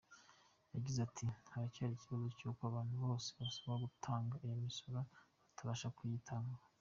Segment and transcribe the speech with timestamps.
[0.73, 4.99] Yagize ati “Haracyari ikibazo cy’uko abantu bose basabwa gutanga iyo misoro
[5.45, 6.53] batabasha kuyitanga.